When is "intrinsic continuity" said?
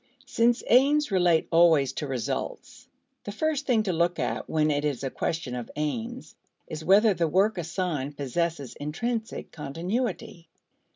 8.77-10.49